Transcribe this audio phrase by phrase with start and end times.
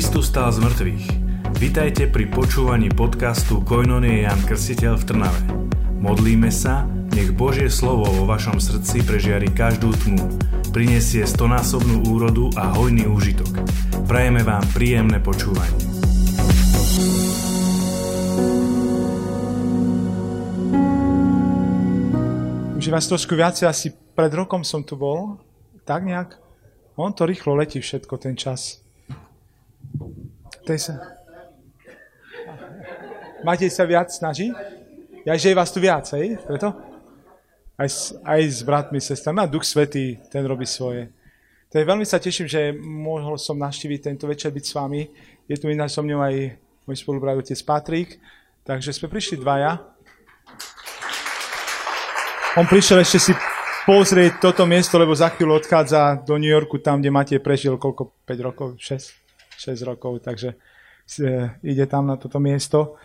[0.00, 1.04] Kristus stál z mŕtvych.
[1.60, 5.40] Vitajte pri počúvaní podcastu Koinonie Jan Krstiteľ v Trnave.
[6.00, 10.24] Modlíme sa, nech Božie slovo vo vašom srdci prežiari každú tmu,
[10.72, 13.52] prinesie stonásobnú úrodu a hojný úžitok.
[14.08, 15.84] Prajeme vám príjemné počúvanie.
[22.80, 25.36] Už vás trošku viacej, asi pred rokom som tu bol,
[25.84, 26.40] tak nejak.
[26.96, 28.80] On to rýchlo letí všetko, ten čas.
[30.70, 30.94] Tej sa...
[33.42, 34.54] Matej sa viac snaží?
[35.26, 36.38] Ja, že vás tu viac, hej?
[36.46, 36.70] Preto?
[37.74, 39.42] Aj, s, aj s bratmi, sestrami.
[39.42, 41.10] A Duch Svetý, ten robí svoje.
[41.74, 45.10] Tak veľmi sa teším, že mohol som navštíviť tento večer byť s vami.
[45.50, 46.54] Je tu ináč so mnou aj
[46.86, 48.22] môj spolubrat otec Patrik.
[48.62, 49.74] Takže sme prišli dvaja.
[52.54, 53.32] On prišiel ešte si
[53.90, 58.14] pozrieť toto miesto, lebo za chvíľu odchádza do New Yorku, tam, kde Matej prežil koľko?
[58.22, 58.78] 5 rokov?
[58.78, 59.19] 6?
[59.60, 60.56] 6 rokov, takže
[61.20, 62.96] e, ide tam na toto miesto.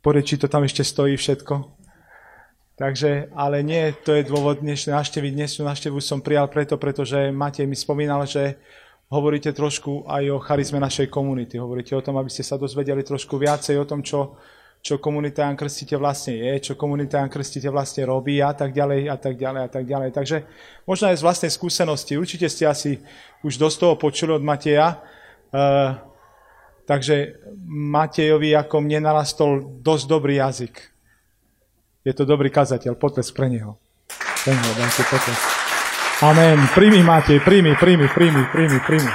[0.00, 1.82] Porie, či to tam ešte stojí všetko.
[2.80, 5.36] Takže, ale nie, to je dôvod dnešnej návštevy.
[5.36, 8.56] Dnešnú návštevu som prijal preto, pretože Matej mi spomínal, že
[9.12, 11.60] hovoríte trošku aj o charizme našej komunity.
[11.60, 14.40] Hovoríte o tom, aby ste sa dozvedeli trošku viacej o tom, čo,
[14.80, 19.12] čo komunita Jan Krstite vlastne je, čo komunita Jan Krstite vlastne robí a tak ďalej
[19.12, 20.10] a tak ďalej a tak ďalej.
[20.16, 20.36] Takže
[20.88, 22.16] možno aj z vlastnej skúsenosti.
[22.16, 23.04] Určite ste asi
[23.44, 24.98] už dosť toho počuli od Mateja.
[25.52, 26.00] Uh,
[26.88, 27.36] takže
[27.68, 30.74] Matejovi ako mne narastol dosť dobrý jazyk.
[32.02, 33.76] Je to dobrý kazateľ, potles pre neho.
[34.42, 35.40] Pre neho, dajte potles.
[36.22, 36.58] Amen.
[36.70, 39.12] Príjmi, Matej, príjmi, príjmi, príjmi, príjmi, príjmi.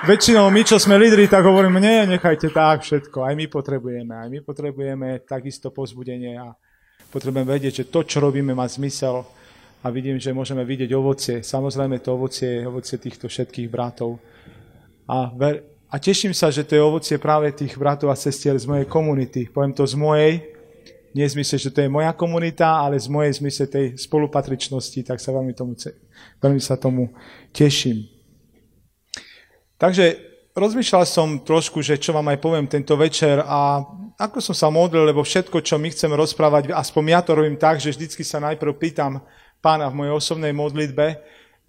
[0.00, 3.20] Väčšinou my, čo sme lídri, tak hovoríme, nie, nechajte tak všetko.
[3.20, 6.56] Aj my potrebujeme, aj my potrebujeme takisto pozbudenie a
[7.12, 9.26] potrebujeme vedieť, že to, čo robíme, má zmysel
[9.82, 11.36] a vidím, že môžeme vidieť ovocie.
[11.44, 14.22] Samozrejme, to ovocie je ovocie týchto všetkých bratov.
[15.10, 18.62] A, ver, a teším sa, že to je ovocie práve tých bratov a sestier z
[18.62, 19.50] mojej komunity.
[19.50, 20.38] Poviem to z mojej,
[21.10, 25.18] nie v zmysle, že to je moja komunita, ale z mojej zmysle tej spolupatričnosti, tak
[25.18, 25.74] sa veľmi, tomu,
[26.38, 27.10] veľmi sa tomu
[27.50, 28.06] teším.
[29.74, 30.14] Takže
[30.54, 33.82] rozmýšľal som trošku, že čo vám aj poviem tento večer a
[34.14, 37.82] ako som sa modlil, lebo všetko, čo my chceme rozprávať, aspoň ja to robím tak,
[37.82, 39.18] že vždycky sa najprv pýtam
[39.58, 41.18] pána v mojej osobnej modlitbe,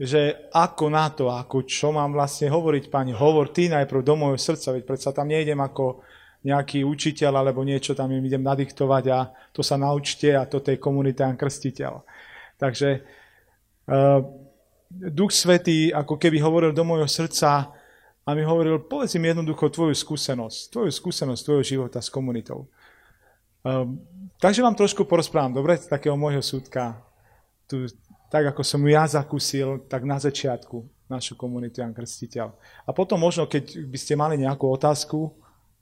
[0.02, 4.42] že ako na to, ako čo mám vlastne hovoriť, pani, hovor ty najprv do môjho
[4.42, 6.02] srdca, veď predsa tam nejdem ako
[6.42, 10.82] nejaký učiteľ alebo niečo tam im idem nadiktovať a to sa naučte a toto je
[10.82, 12.02] komunita krstiteľ.
[12.58, 14.26] Takže uh,
[14.90, 17.70] Duch Svetý ako keby hovoril do môjho srdca
[18.26, 22.66] a mi hovoril, povedz im jednoducho tvoju skúsenosť, tvoju skúsenosť tvojho života s komunitou.
[23.62, 24.02] Um,
[24.42, 26.98] takže vám trošku porozprávam, dobre, z takého môjho súdka.
[27.70, 27.86] Tu
[28.31, 32.56] tak ako som ja zakúsil, tak na začiatku našu komunitu Jan Krstiteľ.
[32.88, 35.36] A potom možno, keď by ste mali nejakú otázku,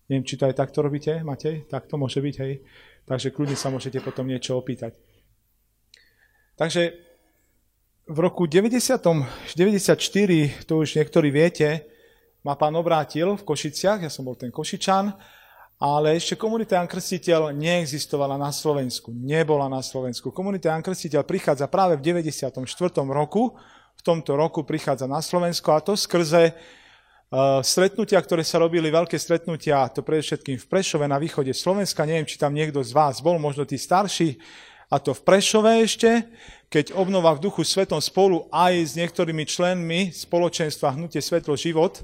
[0.10, 2.66] neviem, či to aj takto robíte, Matej, tak to môže byť, hej.
[3.06, 4.98] Takže kľudne sa môžete potom niečo opýtať.
[6.58, 6.98] Takže
[8.10, 8.98] v roku 90,
[9.54, 11.86] 94, to už niektorí viete,
[12.42, 15.14] ma pán obrátil v Košiciach, ja som bol ten Košičan,
[15.80, 20.28] ale ešte komunita Jan Krstiteľ neexistovala na Slovensku, nebola na Slovensku.
[20.28, 22.60] Komunita Jan Krstiteľ prichádza práve v 94.
[23.08, 23.56] roku,
[23.96, 29.16] v tomto roku prichádza na Slovensko a to skrze uh, stretnutia, ktoré sa robili, veľké
[29.16, 33.40] stretnutia, to predovšetkým v Prešove na východe Slovenska, neviem, či tam niekto z vás bol,
[33.40, 34.36] možno tí starší,
[34.92, 36.28] a to v Prešove ešte,
[36.68, 42.04] keď obnova v duchu svetom spolu aj s niektorými členmi spoločenstva Hnutie Svetlo Život,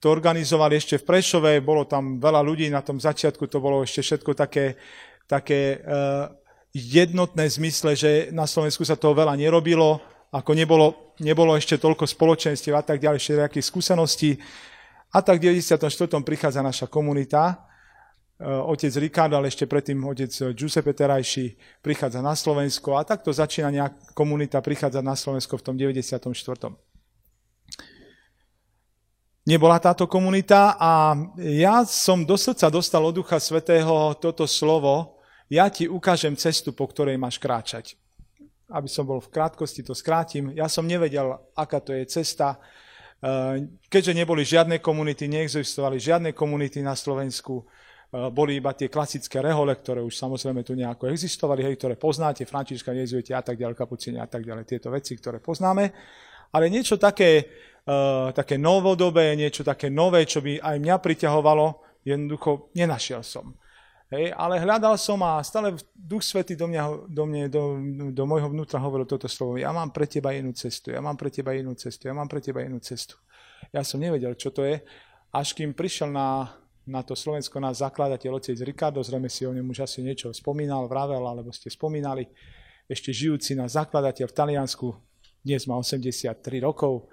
[0.00, 4.00] to organizovali ešte v Prešove, bolo tam veľa ľudí, na tom začiatku to bolo ešte
[4.00, 4.80] všetko také,
[5.28, 6.32] také uh,
[6.72, 10.00] jednotné zmysle, že na Slovensku sa toho veľa nerobilo,
[10.32, 14.40] ako nebolo, nebolo ešte toľko spoločenstiev a tak ďalej, všetkých skúseností.
[15.12, 15.76] A tak v 94.
[16.24, 17.60] prichádza naša komunita,
[18.40, 23.68] uh, otec Ricardo, ale ešte predtým otec Giuseppe Terajší prichádza na Slovensko a takto začína
[23.68, 26.89] nejak komunita prichádzať na Slovensko v tom 94
[29.50, 35.18] nebola táto komunita a ja som do srdca dostal od Ducha Svetého toto slovo,
[35.50, 37.98] ja ti ukážem cestu, po ktorej máš kráčať.
[38.70, 40.54] Aby som bol v krátkosti, to skrátim.
[40.54, 42.62] Ja som nevedel, aká to je cesta.
[43.20, 49.42] Eh, keďže neboli žiadne komunity, neexistovali žiadne komunity na Slovensku, eh, boli iba tie klasické
[49.42, 53.74] rehole, ktoré už samozrejme tu nejako existovali, hej, ktoré poznáte, Františka, Jezuiti a tak ďalej,
[53.74, 55.90] Kapucini a tak ďalej, tieto veci, ktoré poznáme.
[56.54, 57.50] Ale niečo také
[57.86, 61.66] uh, také novodobé, niečo také nové, čo by aj mňa priťahovalo,
[62.04, 63.54] jednoducho nenašiel som.
[64.10, 67.62] Hej, ale hľadal som a stále Duch Svety do, mňa, do, mňa, do,
[68.10, 69.54] do môjho vnútra hovoril toto slovo.
[69.54, 72.42] Ja mám pre teba inú cestu, ja mám pre teba inú cestu, ja mám pre
[72.42, 73.14] teba inú cestu.
[73.70, 74.82] Ja som nevedel, čo to je.
[75.30, 76.50] až kým prišiel na,
[76.90, 80.90] na to Slovensko náš zakladateľ otec Ricardo, zrejme si o ňom už asi niečo spomínal,
[80.90, 82.26] vravel, alebo ste spomínali,
[82.90, 84.86] ešte žijúci na zakladateľ v Taliansku,
[85.46, 86.34] dnes má 83
[86.66, 87.06] rokov.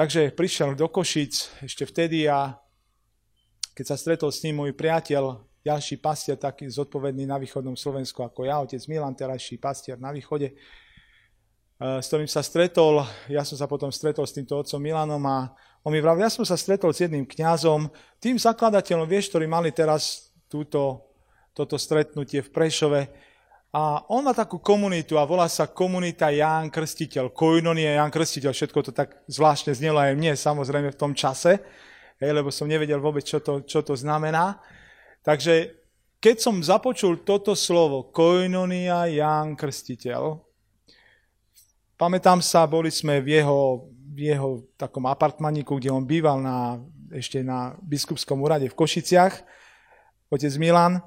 [0.00, 2.56] Takže prišiel do Košic ešte vtedy a
[3.76, 8.48] keď sa stretol s ním môj priateľ, ďalší pastier, taký zodpovedný na východnom Slovensku ako
[8.48, 10.56] ja, otec Milan, terajší pastier na východe,
[11.76, 15.52] s ktorým sa stretol, ja som sa potom stretol s týmto otcom Milanom a
[15.84, 17.92] on mi vravel, ja som sa stretol s jedným kňazom,
[18.24, 21.12] tým zakladateľom, vieš, ktorí mali teraz túto,
[21.52, 23.00] toto stretnutie v Prešove.
[23.70, 27.30] A on má takú komunitu a volá sa komunita Ján Krstiteľ.
[27.30, 31.62] Koinonie Ján Krstiteľ, všetko to tak zvláštne znelo aj mne, samozrejme v tom čase,
[32.18, 34.58] hej, lebo som nevedel vôbec, čo to, čo to znamená.
[35.22, 35.78] Takže
[36.18, 40.42] keď som započul toto slovo, koinonia Ján Krstiteľ,
[41.94, 46.82] pamätám sa, boli sme v jeho v jeho takom apartmaníku, kde on býval na,
[47.14, 49.34] ešte na biskupskom úrade v Košiciach,
[50.28, 50.98] otec Milan.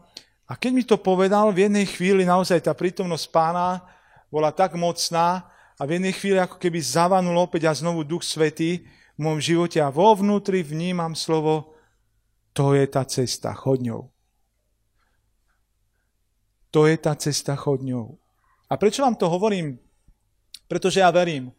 [0.47, 3.83] A keď mi to povedal, v jednej chvíli naozaj tá prítomnosť pána
[4.27, 5.47] bola tak mocná
[5.79, 8.83] a v jednej chvíli ako keby zavanul opäť a znovu Duch Svetý
[9.15, 11.73] v môjom živote a vo vnútri vnímam slovo
[12.53, 14.13] to je tá cesta, chodňou.
[16.69, 18.17] To je tá cesta chodňou.
[18.69, 19.77] A prečo vám to hovorím?
[20.69, 21.53] Pretože ja verím,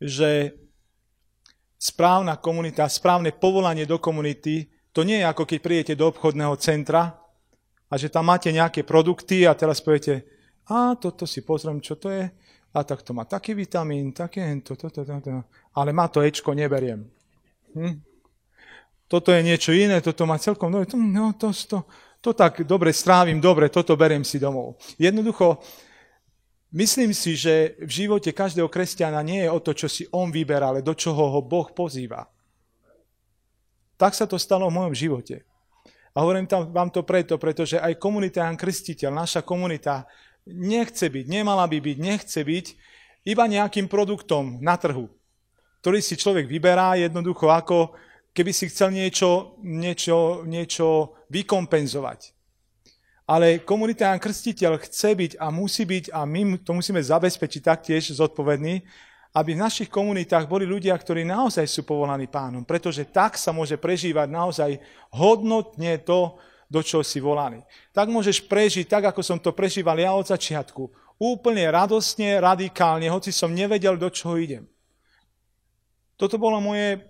[0.00, 0.56] že
[1.76, 7.19] správna komunita, správne povolanie do komunity, to nie je ako keď prídete do obchodného centra
[7.90, 10.22] a že tam máte nejaké produkty a teraz poviete,
[10.70, 12.30] a toto si pozriem, čo to je,
[12.70, 15.42] a tak to má taký vitamín, také, to, to, to, to, to.
[15.74, 17.02] ale má to Ečko, neberiem.
[17.74, 17.98] Hm?
[19.10, 21.82] Toto je niečo iné, toto má celkom, to, no, to, to,
[22.22, 24.78] to tak dobre strávim, dobre, toto beriem si domov.
[24.94, 25.58] Jednoducho,
[26.70, 30.70] Myslím si, že v živote každého kresťana nie je o to, čo si on vyberá,
[30.70, 32.30] ale do čoho ho Boh pozýva.
[33.98, 35.42] Tak sa to stalo v mojom živote.
[36.10, 40.10] A hovorím tam, vám to preto, pretože aj komunita Jan Krstiteľ, naša komunita,
[40.46, 42.66] nechce byť, nemala by byť, nechce byť
[43.30, 45.06] iba nejakým produktom na trhu,
[45.84, 47.94] ktorý si človek vyberá jednoducho ako
[48.34, 52.34] keby si chcel niečo, niečo, niečo vykompenzovať.
[53.30, 58.10] Ale komunita Jan Krstiteľ chce byť a musí byť a my to musíme zabezpečiť taktiež
[58.10, 58.82] zodpovední,
[59.30, 63.78] aby v našich komunitách boli ľudia, ktorí naozaj sú povolaní pánom, pretože tak sa môže
[63.78, 64.70] prežívať naozaj
[65.14, 66.34] hodnotne to,
[66.70, 67.62] do čoho si volaný.
[67.90, 70.86] Tak môžeš prežiť, tak ako som to prežíval ja od začiatku.
[71.18, 74.64] Úplne radostne, radikálne, hoci som nevedel, do čoho idem.
[76.14, 77.02] Toto bolo moje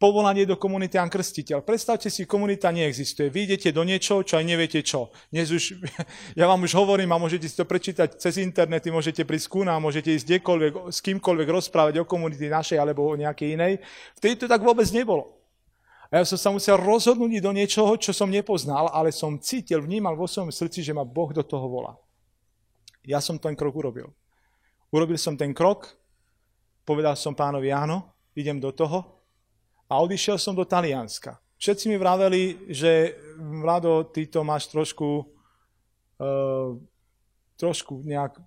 [0.00, 1.60] povolanie do komunity Jan Krstiteľ.
[1.60, 3.28] Predstavte si, komunita neexistuje.
[3.28, 5.12] Vy idete do niečoho, čo aj neviete čo.
[5.28, 5.76] Dnes už,
[6.40, 9.84] ja vám už hovorím a môžete si to prečítať cez internety, môžete prísť ku nám,
[9.84, 13.84] môžete ísť kdekoľvek, s kýmkoľvek rozprávať o komunity našej alebo o nejakej inej.
[14.16, 15.36] Vtedy to tak vôbec nebolo.
[16.08, 20.16] A ja som sa musel rozhodnúť do niečoho, čo som nepoznal, ale som cítil, vnímal
[20.16, 21.94] vo svojom srdci, že ma Boh do toho volá.
[23.04, 24.10] Ja som ten krok urobil.
[24.90, 25.92] Urobil som ten krok,
[26.88, 29.19] povedal som pánovi áno, idem do toho,
[29.90, 31.42] a odišiel som do Talianska.
[31.58, 35.26] Všetci mi vraveli, že Vlado, ty to máš trošku,
[36.22, 36.78] uh,
[37.58, 38.38] trošku nejak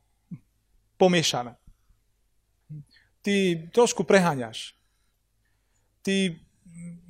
[0.95, 1.59] pomiešané.
[3.21, 4.73] Ty trošku preháňaš.
[6.01, 6.39] Ty,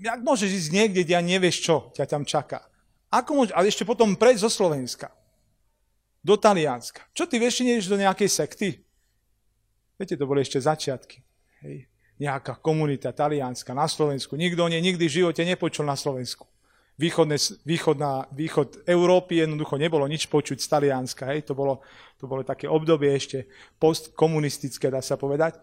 [0.02, 2.66] jak môžeš ísť niekde, kde nevieš, čo ťa tam čaká.
[3.14, 5.14] Ako môže, ale ešte potom prejsť zo Slovenska
[6.26, 7.06] do Talianska.
[7.14, 8.82] Čo ty vieš, či do nejakej sekty?
[9.96, 11.22] Viete, to boli ešte začiatky.
[11.64, 14.38] Hej nejaká komunita talianska na Slovensku.
[14.38, 16.46] Nikto o nej nikdy v živote nepočul na Slovensku.
[16.94, 21.26] Východne, východná, východ Európy jednoducho nebolo nič počuť z Talianska.
[21.26, 21.50] Hej.
[21.50, 21.82] To, bolo,
[22.22, 23.50] to bolo také obdobie ešte
[23.82, 25.58] postkomunistické, dá sa povedať.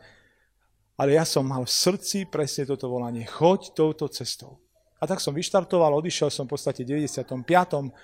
[0.98, 3.30] Ale ja som mal v srdci presne toto volanie.
[3.30, 4.58] Choď touto cestou.
[5.00, 7.24] A tak som vyštartoval, odišiel som v podstate 95.
[7.30, 7.94] 1.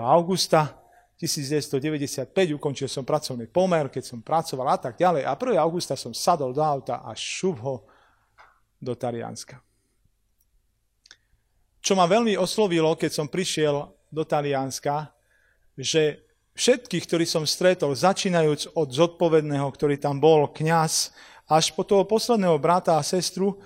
[0.00, 0.83] augusta
[1.14, 5.22] 1995 ukončil som pracovný pomer, keď som pracoval a tak ďalej.
[5.22, 5.54] A 1.
[5.62, 7.86] augusta som sadol do auta a šup ho
[8.82, 9.62] do Talianska.
[11.78, 15.12] Čo ma veľmi oslovilo, keď som prišiel do Talianska,
[15.78, 21.12] že všetkých, ktorí som stretol, začínajúc od zodpovedného, ktorý tam bol, kňaz,
[21.44, 23.60] až po toho posledného brata a sestru,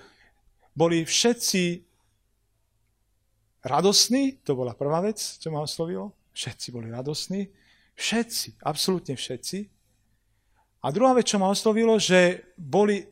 [0.75, 1.85] boli všetci
[3.63, 7.49] radosní, to bola prvá vec, čo ma oslovilo, Všetci boli radosní.
[7.99, 9.67] Všetci, absolútne všetci.
[10.79, 13.03] A druhá vec, čo ma oslovilo, že boli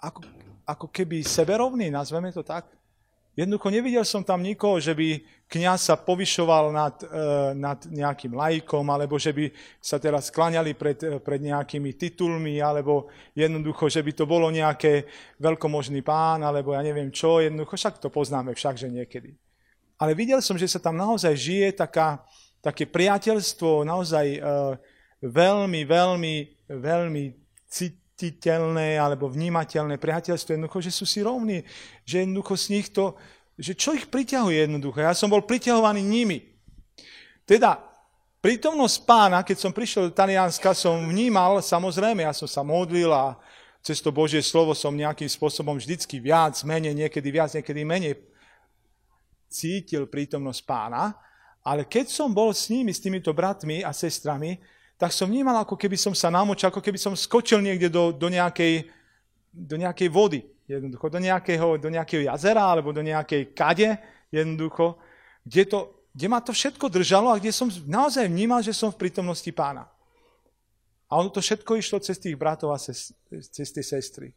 [0.00, 0.24] ako,
[0.64, 2.64] ako keby seberovní, nazveme to tak.
[3.32, 7.08] Jednoducho nevidel som tam nikoho, že by kniaz sa povyšoval nad, e,
[7.56, 9.48] nad nejakým lajkom, alebo že by
[9.80, 15.08] sa teraz skláňali pred, e, pred nejakými titulmi, alebo jednoducho, že by to bolo nejaké
[15.40, 19.32] veľkomožný pán, alebo ja neviem čo, jednoducho, však to poznáme však, že niekedy.
[19.96, 22.20] Ale videl som, že sa tam naozaj žije taká,
[22.62, 24.40] také priateľstvo, naozaj e,
[25.26, 26.34] veľmi, veľmi,
[26.70, 27.24] veľmi
[27.66, 31.66] cititeľné alebo vnímateľné priateľstvo, jednoducho, že sú si rovní,
[32.06, 33.18] že jednoducho z nich to,
[33.58, 35.02] že čo ich priťahuje jednoducho.
[35.02, 36.38] Ja som bol priťahovaný nimi.
[37.42, 37.82] Teda,
[38.38, 43.34] prítomnosť pána, keď som prišiel do Talianska, som vnímal, samozrejme, ja som sa modlil a
[43.82, 48.14] cez to Božie slovo som nejakým spôsobom vždycky viac, menej, niekedy viac, niekedy menej
[49.50, 51.18] cítil prítomnosť pána,
[51.62, 54.58] ale keď som bol s nimi, s týmito bratmi a sestrami,
[54.98, 58.26] tak som vnímal, ako keby som sa namočil, ako keby som skočil niekde do, do,
[58.30, 58.90] nejakej,
[59.50, 60.42] do nejakej vody.
[60.66, 63.98] Jednoducho, do nejakého, do nejakého jazera alebo do nejakej kade,
[64.30, 64.98] jednoducho,
[65.42, 65.78] kde, to,
[66.14, 69.90] kde ma to všetko držalo a kde som naozaj vnímal, že som v prítomnosti pána.
[71.10, 73.12] A ono to všetko išlo cez tých bratov a cez,
[73.52, 74.32] cez tie sestry.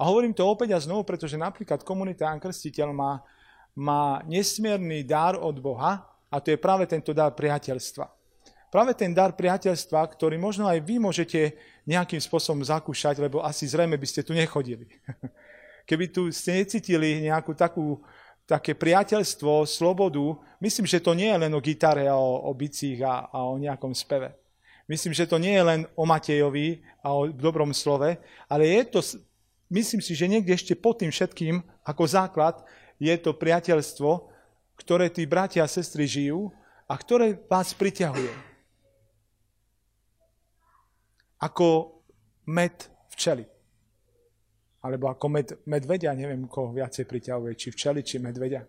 [0.00, 3.20] A hovorím to opäť a znovu, pretože napríklad komunita Krstiteľ má,
[3.76, 8.20] má nesmierny dar od Boha a to je práve tento dar priateľstva
[8.70, 13.98] práve ten dar priateľstva, ktorý možno aj vy môžete nejakým spôsobom zakúšať, lebo asi zrejme
[13.98, 14.86] by ste tu nechodili.
[15.90, 17.98] Keby tu ste necítili nejakú takú,
[18.46, 23.26] také priateľstvo, slobodu, myslím, že to nie je len o gitare o, o bicích a,
[23.26, 24.38] a o nejakom speve.
[24.86, 28.18] Myslím, že to nie je len o Matejovi a o dobrom slove,
[28.50, 29.00] ale je to,
[29.70, 32.62] myslím si, že niekde ešte pod tým všetkým, ako základ,
[32.98, 34.30] je to priateľstvo,
[34.80, 36.48] ktoré tí bratia a sestry žijú
[36.88, 38.50] a ktoré vás priťahuje
[41.40, 42.00] ako
[42.48, 42.72] med
[43.16, 43.48] včely.
[44.80, 48.64] Alebo ako med, medvedia, neviem, koho viacej priťahuje, či včely, či medvedia.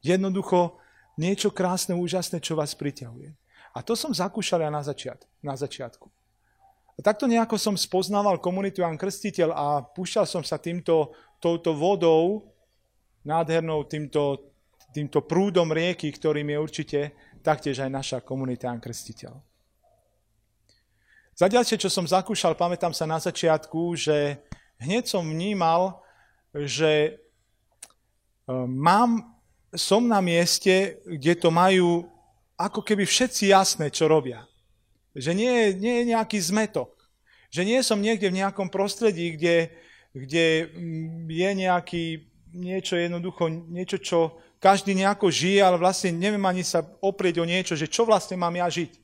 [0.00, 0.80] Jednoducho
[1.20, 3.32] niečo krásne, úžasné, čo vás priťahuje.
[3.76, 6.08] A to som zakúšal ja na, začiat, na začiatku.
[6.96, 12.49] A takto nejako som spoznával komunitu Jan Krstiteľ a púšťal som sa týmto, touto vodou,
[13.24, 14.52] nádhernou týmto,
[14.92, 17.00] týmto prúdom rieky, ktorým je určite
[17.40, 19.34] taktiež aj naša komunita Jan Krstiteľ.
[21.40, 24.44] Zatiaľšie, čo som zakúšal, pamätám sa na začiatku, že
[24.76, 26.04] hneď som vnímal,
[26.52, 29.24] že e, mám,
[29.72, 32.04] som na mieste, kde to majú
[32.60, 34.44] ako keby všetci jasné, čo robia.
[35.16, 36.92] Že nie, nie je nejaký zmetok.
[37.48, 39.72] Že nie som niekde v nejakom prostredí, kde,
[40.12, 42.04] kde mm, je nejaký
[42.54, 44.18] niečo jednoducho, niečo, čo
[44.60, 48.54] každý nejako žije, ale vlastne neviem ani sa oprieť o niečo, že čo vlastne mám
[48.54, 49.00] ja žiť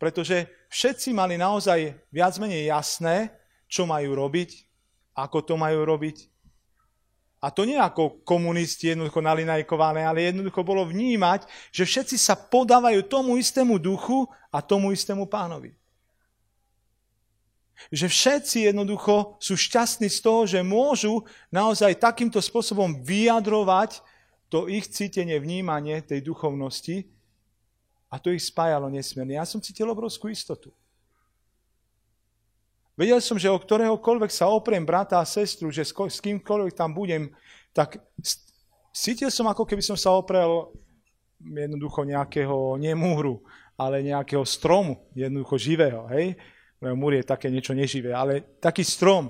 [0.00, 3.36] pretože všetci mali naozaj viac menej jasné,
[3.68, 4.64] čo majú robiť,
[5.12, 6.32] ako to majú robiť.
[7.44, 13.04] A to nie ako komunisti jednoducho nalinajkované, ale jednoducho bolo vnímať, že všetci sa podávajú
[13.04, 15.76] tomu istému duchu a tomu istému pánovi.
[17.88, 24.04] Že všetci jednoducho sú šťastní z toho, že môžu naozaj takýmto spôsobom vyjadrovať
[24.52, 27.08] to ich cítenie, vnímanie tej duchovnosti,
[28.10, 29.38] a to ich spájalo nesmierne.
[29.38, 30.74] Ja som cítil obrovskú istotu.
[32.98, 37.32] Vedel som, že o ktoréhokoľvek sa opriem brata a sestru, že s kýmkoľvek tam budem,
[37.72, 38.02] tak
[38.92, 40.74] cítil som, ako keby som sa oprel
[41.40, 42.92] jednoducho nejakého, nie
[43.80, 46.36] ale nejakého stromu, jednoducho živého, hej?
[46.80, 49.28] Múr je také niečo neživé, ale taký strom,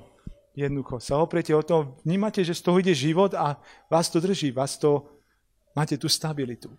[0.54, 3.58] jednoducho, sa opriete o tom, vnímate, že z toho ide život a
[3.90, 5.10] vás to drží, vás to,
[5.74, 6.70] máte tú stabilitu.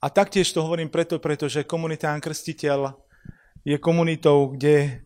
[0.00, 2.96] A taktiež to hovorím preto, pretože komunita Jan Krstiteľ
[3.68, 5.04] je komunitou, kde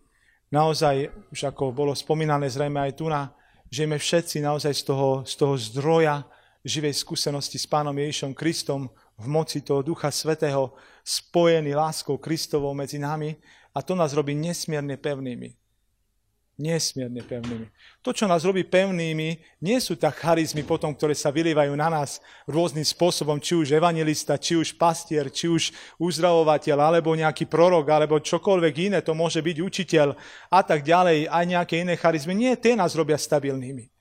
[0.54, 3.34] naozaj, už ako bolo spomínané zrejme aj tu na,
[3.74, 6.22] žijeme všetci naozaj z toho, z toho zdroja
[6.62, 8.86] živej skúsenosti s Pánom Ježišom Kristom
[9.18, 13.36] v moci toho Ducha Svetého, spojený láskou Kristovou medzi nami
[13.76, 15.52] a to nás robí nesmierne pevnými.
[16.54, 17.66] Nesmierne pevnými.
[17.98, 22.22] To, čo nás robí pevnými, nie sú tak charizmy potom, ktoré sa vylievajú na nás
[22.46, 28.22] rôznym spôsobom, či už evangelista, či už pastier, či už uzdravovateľ, alebo nejaký prorok, alebo
[28.22, 30.14] čokoľvek iné, to môže byť učiteľ
[30.46, 32.38] a tak ďalej, aj nejaké iné charizmy.
[32.38, 33.93] Nie, tie nás robia stabilnými.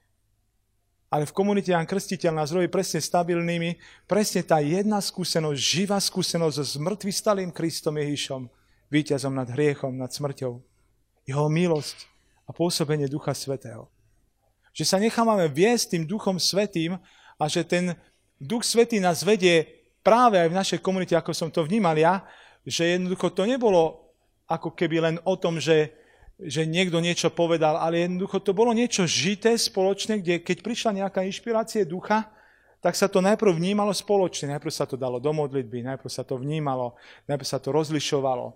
[1.14, 3.78] Ale v komunite Jan Krstiteľ nás robí presne stabilnými,
[4.10, 8.50] presne tá jedna skúsenosť, živá skúsenosť s mŕtvy stalým Kristom Ježišom,
[8.90, 10.58] víťazom nad hriechom, nad smrťou.
[11.30, 12.10] Jeho milosť,
[12.48, 13.88] a pôsobenie Ducha Svetého.
[14.74, 16.98] Že sa nechávame viesť tým Duchom Svetým
[17.38, 17.96] a že ten
[18.42, 22.26] Duch Svetý nás vedie práve aj v našej komunite, ako som to vnímal ja,
[22.68, 24.12] že jednoducho to nebolo
[24.48, 25.96] ako keby len o tom, že,
[26.44, 31.24] že niekto niečo povedal, ale jednoducho to bolo niečo žité spoločné, kde keď prišla nejaká
[31.24, 32.28] inšpirácia ducha,
[32.84, 34.52] tak sa to najprv vnímalo spoločne.
[34.52, 37.00] Najprv sa to dalo do modlitby, najprv sa to vnímalo,
[37.32, 38.52] najprv sa to rozlišovalo.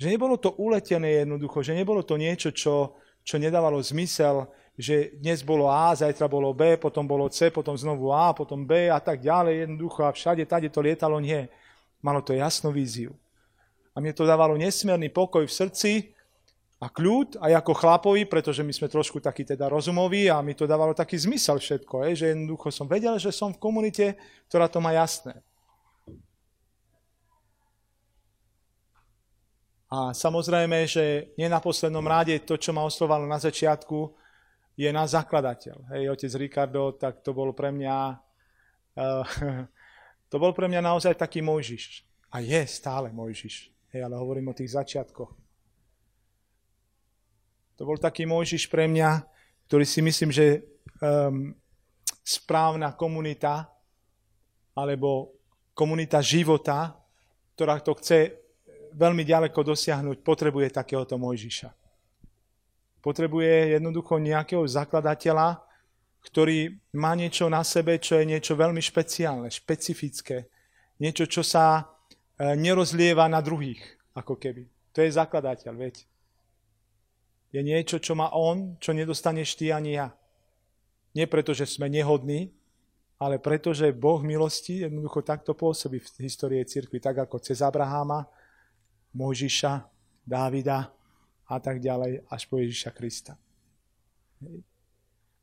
[0.00, 5.44] Že nebolo to uletené jednoducho, že nebolo to niečo, čo, čo nedávalo zmysel, že dnes
[5.44, 9.20] bolo A, zajtra bolo B, potom bolo C, potom znovu A, potom B a tak
[9.20, 9.68] ďalej.
[9.68, 11.44] Jednoducho a všade, tade to lietalo, nie.
[12.00, 13.12] Malo to jasnú víziu.
[13.94, 16.13] A mne to dávalo nesmierny pokoj v srdci,
[16.82, 20.66] a kľud aj ako chlapovi, pretože my sme trošku takí teda rozumoví a mi to
[20.66, 24.18] dávalo taký zmysel všetko, je, že jednoducho som vedel, že som v komunite,
[24.50, 25.38] ktorá to má jasné.
[29.94, 34.10] A samozrejme, že nie na poslednom ráde to, čo ma oslovalo na začiatku,
[34.74, 35.76] je náš zakladateľ.
[35.94, 37.96] Hej, otec Ricardo, tak to bol pre mňa
[38.98, 39.22] uh,
[40.30, 42.02] to bol pre mňa naozaj taký Mojžiš.
[42.34, 43.70] A je stále Mojžiš.
[43.94, 45.30] Hej, ale hovorím o tých začiatkoch.
[47.78, 49.24] To bol taký Mojžiš pre mňa,
[49.66, 50.62] ktorý si myslím, že
[51.02, 51.50] um,
[52.22, 53.66] správna komunita
[54.74, 55.34] alebo
[55.74, 56.94] komunita života,
[57.54, 58.44] ktorá to chce
[58.94, 61.70] veľmi ďaleko dosiahnuť, potrebuje takéhoto Mojžiša.
[63.02, 65.60] Potrebuje jednoducho nejakého zakladateľa,
[66.24, 70.48] ktorý má niečo na sebe, čo je niečo veľmi špeciálne, špecifické.
[71.02, 71.84] Niečo, čo sa
[72.38, 73.82] e, nerozlieva na druhých,
[74.16, 74.64] ako keby.
[74.96, 75.94] To je zakladateľ, veď
[77.54, 80.10] je niečo, čo má on, čo nedostaneš ty ani ja.
[81.14, 82.50] Nie preto, že sme nehodní,
[83.22, 88.26] ale preto, že Boh milosti jednoducho takto pôsobí v histórii cirkvi, tak ako cez Abraháma,
[89.14, 89.86] Mojžiša,
[90.26, 90.90] Dávida
[91.46, 93.38] a tak ďalej, až po Ježiša Krista.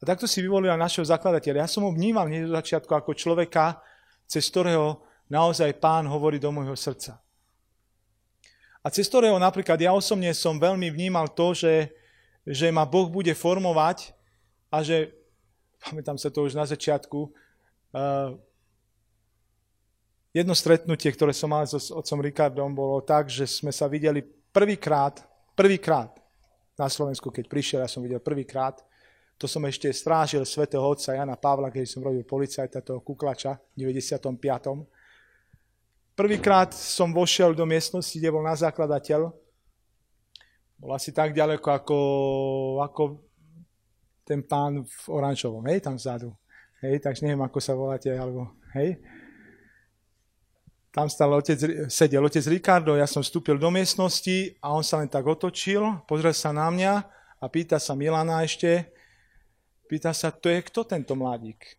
[0.01, 1.63] A takto si vyvolila našeho zakladateľa.
[1.63, 3.79] Ja som ho vnímal hneď do začiatku ako človeka,
[4.27, 4.99] cez ktorého
[5.31, 7.23] naozaj pán hovorí do môjho srdca.
[8.83, 12.00] A cez ktorého napríklad ja osobne som veľmi vnímal to, že
[12.51, 14.11] že ma Boh bude formovať
[14.67, 15.15] a že,
[15.79, 17.31] pamätám sa to už na začiatku,
[17.95, 18.35] uh,
[20.35, 24.19] jedno stretnutie, ktoré som mal so s otcom Rikardom, bolo tak, že sme sa videli
[24.51, 25.23] prvýkrát,
[25.55, 26.11] prvýkrát
[26.75, 28.83] na Slovensku, keď prišiel, ja som videl prvýkrát,
[29.39, 33.89] to som ešte strážil svätého otca Jana Pavla, keď som robil policajta toho kuklača v
[33.89, 34.21] 95.
[36.13, 39.33] Prvýkrát som vošiel do miestnosti, kde bol na zakladateľ
[40.81, 41.97] bol asi tak ďaleko ako,
[42.81, 43.01] ako
[44.25, 46.33] ten pán v oranžovom, hej, tam vzadu.
[46.81, 48.97] Hej, takže neviem, ako sa voláte, alebo, hej.
[50.89, 55.07] Tam stal otec, sedel otec Ricardo, ja som vstúpil do miestnosti a on sa len
[55.07, 56.93] tak otočil, pozrel sa na mňa
[57.37, 58.89] a pýta sa Milana ešte,
[59.85, 61.77] pýta sa, to je kto tento mladík?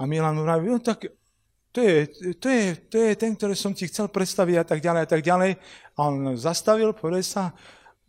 [0.00, 1.06] A Milan mu vraví, no tak
[1.74, 2.06] to je,
[2.38, 5.22] to, je, to je ten, ktorý som ti chcel predstaviť a tak ďalej a tak
[5.26, 5.58] ďalej.
[5.98, 7.50] A on zastavil, povedal sa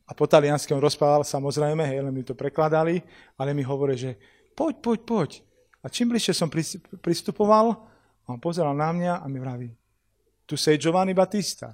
[0.05, 3.01] a po taliansky on rozprával samozrejme, hej, len mi to prekladali,
[3.41, 4.21] ale mi hovorí, že
[4.53, 5.29] poď, poď, poď.
[5.81, 6.49] A čím bližšie som
[7.01, 7.73] pristupoval,
[8.29, 9.73] on pozeral na mňa a mi vraví,
[10.45, 11.73] tu sei Giovanni Battista.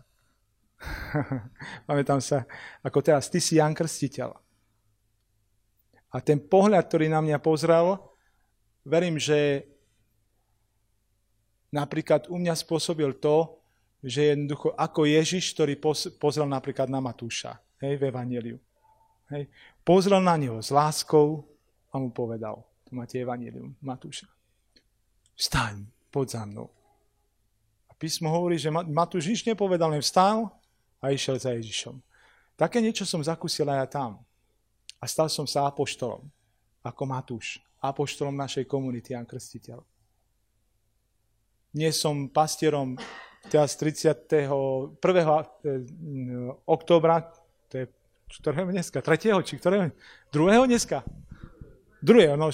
[1.88, 2.48] Pamätám sa,
[2.80, 4.32] ako teraz, ty si Jan Krstiteľ.
[6.12, 8.00] A ten pohľad, ktorý na mňa pozrel,
[8.88, 9.71] verím, že
[11.72, 13.58] napríklad u mňa spôsobil to,
[14.04, 15.80] že jednoducho ako Ježiš, ktorý
[16.20, 18.58] pozrel napríklad na Matúša hej, v Evangeliu.
[19.32, 19.48] Hej.
[19.82, 21.48] Pozrel na neho s láskou
[21.90, 24.28] a mu povedal, tu máte Evangelium Matúša,
[25.40, 26.68] vstaň, poď za mnou.
[27.88, 30.52] A písmo hovorí, že Matúš nič nepovedal, len vstal
[31.00, 32.02] a išiel za Ježišom.
[32.60, 34.12] Také niečo som zakúsil aj ja tam.
[35.02, 36.30] A stal som sa apoštolom,
[36.86, 39.82] ako Matúš, apoštolom našej komunity Jan Krstiteľ
[41.76, 43.00] nie som pastierom
[43.48, 45.00] teraz 31.
[46.68, 47.32] októbra,
[47.72, 47.86] to je
[48.32, 49.04] ktorého dneska?
[49.04, 49.40] Tretieho?
[49.44, 49.92] Či ktorého?
[50.32, 51.04] Druhého dneska?
[52.02, 52.50] Druhého, no,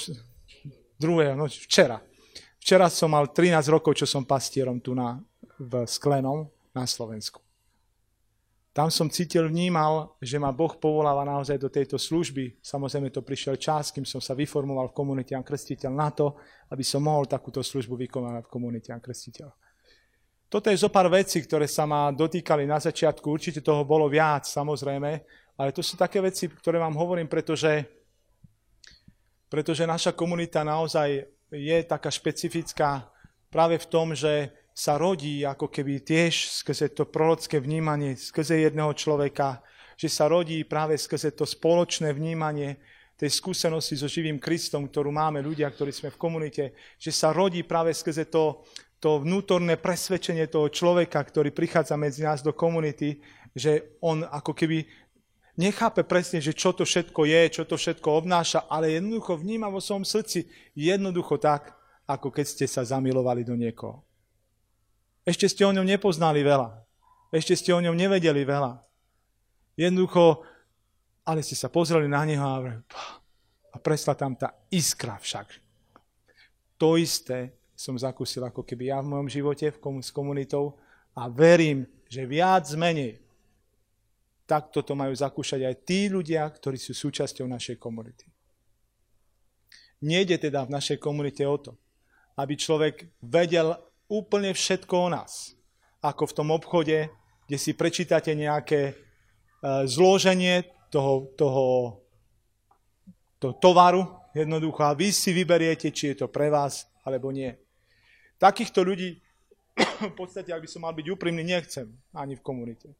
[0.99, 2.01] druhého, no včera.
[2.57, 5.21] Včera som mal 13 rokov, čo som pastierom tu na,
[5.55, 7.46] v Sklenom na Slovensku.
[8.77, 12.61] Tam som cítil, vnímal, že ma Boh povoláva naozaj do tejto služby.
[12.61, 16.37] Samozrejme to prišiel čas, kým som sa vyformoval v komunite Jan Krstiteľ na to,
[16.69, 19.49] aby som mohol takúto službu vykonávať v komunite Jan Krstiteľ.
[20.45, 23.25] Toto je zo pár vecí, ktoré sa ma dotýkali na začiatku.
[23.25, 25.11] Určite toho bolo viac, samozrejme,
[25.57, 27.81] ale to sú také veci, ktoré vám hovorím, pretože,
[29.49, 33.09] pretože naša komunita naozaj je taká špecifická
[33.49, 38.93] práve v tom, že sa rodí ako keby tiež skrze to prorocké vnímanie, skrze jedného
[38.93, 39.65] človeka,
[39.97, 42.77] že sa rodí práve skrze to spoločné vnímanie
[43.17, 47.65] tej skúsenosti so živým Kristom, ktorú máme ľudia, ktorí sme v komunite, že sa rodí
[47.65, 48.61] práve skrze to,
[49.01, 53.17] to vnútorné presvedčenie toho človeka, ktorý prichádza medzi nás do komunity,
[53.57, 54.85] že on ako keby
[55.57, 59.81] nechápe presne, že čo to všetko je, čo to všetko obnáša, ale jednoducho vníma vo
[59.81, 60.45] svojom srdci
[60.77, 61.73] jednoducho tak,
[62.05, 64.06] ako keď ste sa zamilovali do niekoho.
[65.27, 66.71] Ešte ste o ňom nepoznali veľa.
[67.35, 68.79] Ešte ste o ňom nevedeli veľa.
[69.75, 70.47] Jednoducho,
[71.27, 72.71] ale ste sa pozreli na neho a,
[73.75, 75.51] a presla tam tá iskra však.
[76.79, 79.67] To isté som zakúsil ako keby ja v mojom živote
[79.99, 80.79] s komunitou
[81.11, 83.19] a verím, že viac menej
[84.47, 88.23] tak toto majú zakúšať aj tí ľudia, ktorí sú súčasťou našej komunity.
[89.99, 91.75] Nejde teda v našej komunite o to,
[92.39, 93.75] aby človek vedel
[94.07, 95.55] úplne všetko o nás.
[96.03, 97.11] Ako v tom obchode,
[97.47, 98.93] kde si prečítate nejaké e,
[99.87, 101.65] zloženie toho, toho,
[103.39, 107.55] toho tovaru, jednoducho, a vy si vyberiete, či je to pre vás, alebo nie.
[108.37, 109.19] Takýchto ľudí,
[110.11, 112.93] v podstate, ak by som mal byť úprimný, nechcem ani v komunite.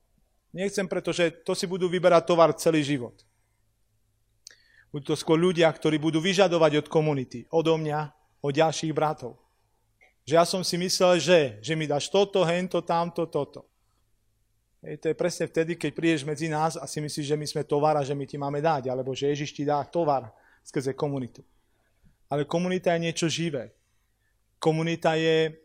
[0.54, 3.14] Nechcem, pretože to si budú vyberať tovar celý život.
[4.90, 8.00] Budú to skôr ľudia, ktorí budú vyžadovať od komunity, odo mňa,
[8.42, 9.36] od ďalších bratov.
[10.28, 13.64] Že ja som si myslel, že, že mi dáš toto, hento, tamto, toto.
[14.84, 17.64] Hej, to je presne vtedy, keď prídeš medzi nás a si myslíš, že my sme
[17.64, 20.28] tovar a že my ti máme dať, alebo že Ježiš ti dá tovar
[20.68, 21.42] skrze komunitu.
[22.28, 23.72] Ale komunita je niečo živé.
[24.60, 25.56] Komunita je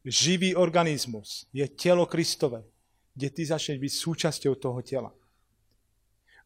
[0.00, 2.64] živý organizmus, je telo Kristové
[3.20, 5.10] kde ty začneš byť súčasťou toho tela.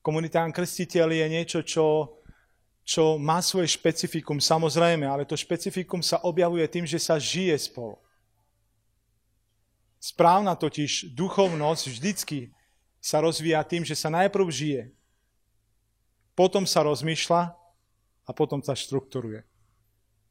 [0.03, 2.19] Komunitán krstiteľ je niečo, čo,
[2.85, 7.97] čo má svoje špecifikum, samozrejme, ale to špecifikum sa objavuje tým, že sa žije spolu.
[9.97, 12.53] Správna totiž duchovnosť vždycky
[13.01, 14.83] sa rozvíja tým, že sa najprv žije,
[16.37, 17.57] potom sa rozmýšľa
[18.29, 19.49] a potom sa štruktúruje.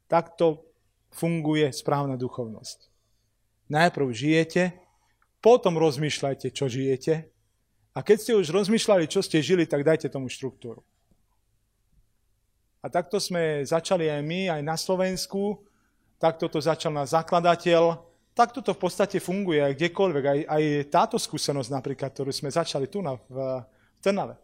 [0.06, 0.62] Takto
[1.10, 2.86] funguje správna duchovnosť.
[3.66, 4.78] Najprv žijete,
[5.42, 7.34] potom rozmýšľajte, čo žijete.
[7.94, 10.86] A keď ste už rozmýšľali, čo ste žili, tak dajte tomu štruktúru.
[12.84, 15.64] A takto sme začali aj my, aj na Slovensku.
[16.20, 17.96] Takto to začal náš zakladateľ.
[18.36, 20.24] Takto to v podstate funguje aj kdekoľvek.
[20.28, 24.36] Aj, aj táto skúsenosť napríklad, ktorú sme začali tu na, v, v Trnave.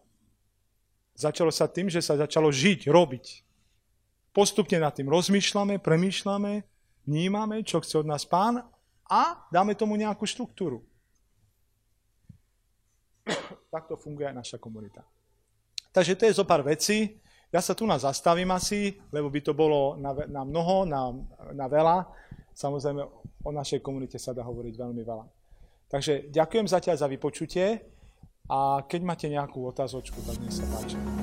[1.12, 3.44] Začalo sa tým, že sa začalo žiť, robiť.
[4.32, 6.64] Postupne nad tým rozmýšľame, premýšľame,
[7.04, 8.64] vnímame, čo chce od nás pán
[9.04, 10.80] a dáme tomu nejakú štruktúru.
[13.68, 15.04] Takto funguje aj naša komunita.
[15.92, 17.20] Takže to je zo pár vecí.
[17.50, 21.10] Ja sa tu nás zastavím asi, lebo by to bolo na, na mnoho, na,
[21.50, 22.06] na veľa.
[22.54, 23.02] Samozrejme,
[23.42, 25.26] o našej komunite sa dá hovoriť veľmi veľa.
[25.90, 27.82] Takže ďakujem zatiaľ za vypočutie
[28.46, 31.19] a keď máte nejakú otázočku, tak nech sa páči.